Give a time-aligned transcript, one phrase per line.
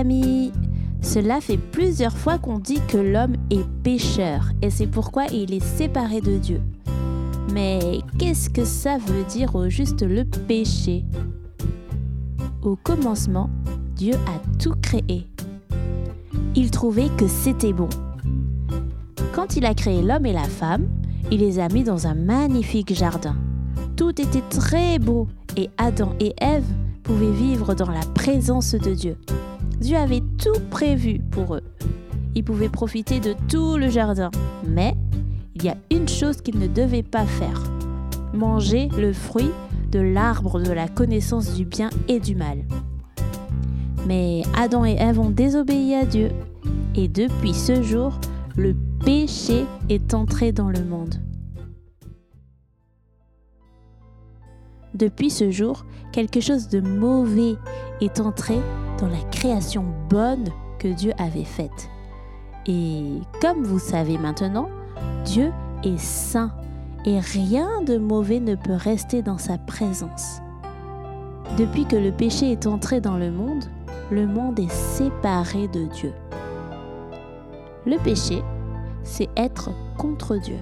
[0.00, 0.52] famille
[1.02, 5.64] Cela fait plusieurs fois qu'on dit que l'homme est pécheur et c'est pourquoi il est
[5.64, 6.60] séparé de Dieu.
[7.52, 11.04] Mais qu'est-ce que ça veut dire au juste le péché?
[12.62, 13.48] Au commencement,
[13.96, 15.26] Dieu a tout créé.
[16.54, 17.88] Il trouvait que c'était bon.
[19.32, 20.88] Quand il a créé l'homme et la femme,
[21.30, 23.36] il les a mis dans un magnifique jardin.
[23.96, 25.26] Tout était très beau
[25.56, 26.64] et Adam et Ève
[27.10, 29.16] pouvaient vivre dans la présence de Dieu.
[29.80, 31.62] Dieu avait tout prévu pour eux.
[32.36, 34.30] Ils pouvaient profiter de tout le jardin.
[34.64, 34.94] Mais
[35.56, 37.64] il y a une chose qu'ils ne devaient pas faire.
[38.32, 39.50] Manger le fruit
[39.90, 42.58] de l'arbre de la connaissance du bien et du mal.
[44.06, 46.28] Mais Adam et Ève ont désobéi à Dieu.
[46.94, 48.20] Et depuis ce jour,
[48.56, 51.16] le péché est entré dans le monde.
[54.94, 57.54] Depuis ce jour, quelque chose de mauvais
[58.00, 58.58] est entré
[58.98, 61.88] dans la création bonne que Dieu avait faite.
[62.66, 64.68] Et comme vous savez maintenant,
[65.24, 65.52] Dieu
[65.84, 66.52] est saint
[67.04, 70.40] et rien de mauvais ne peut rester dans sa présence.
[71.56, 73.64] Depuis que le péché est entré dans le monde,
[74.10, 76.12] le monde est séparé de Dieu.
[77.86, 78.42] Le péché,
[79.04, 80.58] c'est être contre Dieu.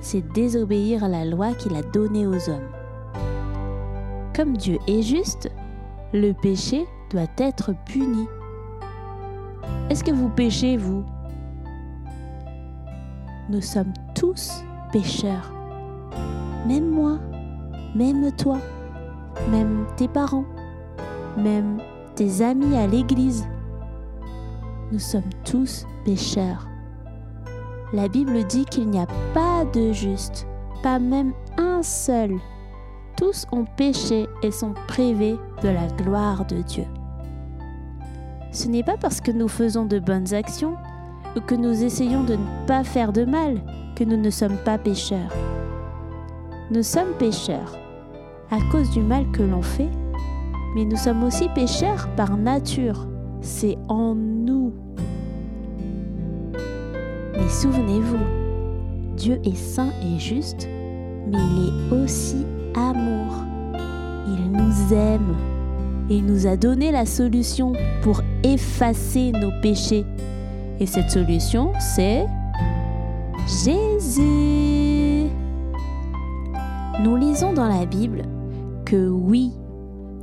[0.00, 2.68] C'est désobéir à la loi qu'il a donnée aux hommes.
[4.34, 5.50] Comme Dieu est juste,
[6.14, 8.26] le péché doit être puni.
[9.90, 11.04] Est-ce que vous péchez, vous?
[13.50, 15.52] Nous sommes tous pécheurs.
[16.66, 17.18] Même moi,
[17.94, 18.58] même toi,
[19.50, 20.46] même tes parents,
[21.36, 21.82] même
[22.14, 23.46] tes amis à l'église.
[24.92, 26.68] Nous sommes tous pécheurs.
[27.92, 30.46] La Bible dit qu'il n'y a pas de juste,
[30.82, 32.38] pas même un seul.
[33.22, 36.86] Tous ont péché et sont privés de la gloire de Dieu.
[38.50, 40.74] Ce n'est pas parce que nous faisons de bonnes actions
[41.36, 43.60] ou que nous essayons de ne pas faire de mal
[43.94, 45.32] que nous ne sommes pas pécheurs.
[46.72, 47.78] Nous sommes pécheurs
[48.50, 49.90] à cause du mal que l'on fait,
[50.74, 53.06] mais nous sommes aussi pécheurs par nature.
[53.40, 54.72] C'est en nous.
[57.34, 60.68] Mais souvenez-vous, Dieu est saint et juste,
[61.28, 62.44] mais il est aussi
[62.74, 63.11] amour.
[64.92, 67.72] Et il nous a donné la solution
[68.02, 70.04] pour effacer nos péchés.
[70.80, 72.26] Et cette solution, c'est
[73.46, 75.30] Jésus.
[77.02, 78.22] Nous lisons dans la Bible
[78.84, 79.52] que oui,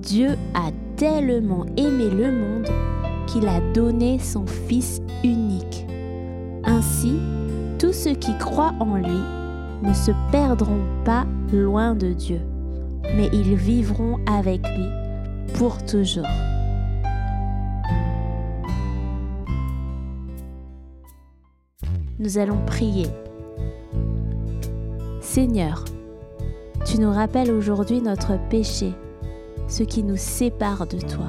[0.00, 2.68] Dieu a tellement aimé le monde
[3.26, 5.86] qu'il a donné son Fils unique.
[6.64, 7.14] Ainsi,
[7.80, 9.20] tous ceux qui croient en lui
[9.82, 12.40] ne se perdront pas loin de Dieu,
[13.14, 14.88] mais ils vivront avec lui
[15.54, 16.26] pour toujours.
[22.18, 23.06] Nous allons prier.
[25.20, 25.84] Seigneur,
[26.84, 28.92] tu nous rappelles aujourd'hui notre péché,
[29.66, 31.26] ce qui nous sépare de toi.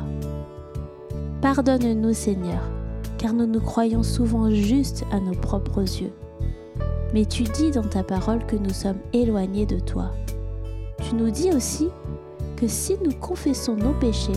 [1.42, 2.70] Pardonne-nous Seigneur,
[3.18, 6.14] car nous nous croyons souvent justes à nos propres yeux.
[7.14, 10.12] Mais tu dis dans ta parole que nous sommes éloignés de toi.
[11.14, 11.90] Nous dis aussi
[12.56, 14.34] que si nous confessons nos péchés,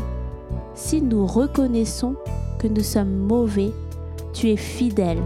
[0.75, 2.17] si nous reconnaissons
[2.59, 3.73] que nous sommes mauvais,
[4.35, 5.23] tu es fidèle,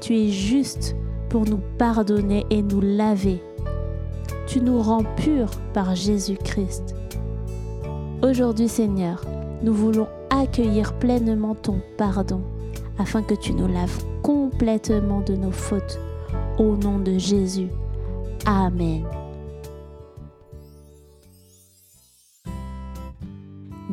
[0.00, 0.94] tu es juste
[1.28, 3.42] pour nous pardonner et nous laver.
[4.46, 6.94] Tu nous rends purs par Jésus-Christ.
[8.22, 9.24] Aujourd'hui Seigneur,
[9.64, 12.42] nous voulons accueillir pleinement ton pardon
[12.98, 15.98] afin que tu nous laves complètement de nos fautes.
[16.58, 17.68] Au nom de Jésus.
[18.46, 19.02] Amen.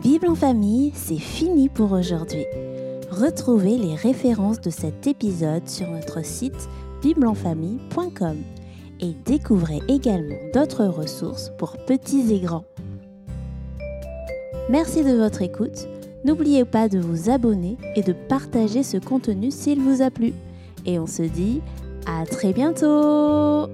[0.01, 2.45] Bible en famille, c'est fini pour aujourd'hui.
[3.11, 6.69] Retrouvez les références de cet épisode sur notre site
[7.01, 8.37] bibleenfamille.com
[9.01, 12.63] et découvrez également d'autres ressources pour petits et grands.
[14.69, 15.89] Merci de votre écoute.
[16.23, 20.33] N'oubliez pas de vous abonner et de partager ce contenu s'il vous a plu.
[20.85, 21.61] Et on se dit
[22.05, 23.67] à très bientôt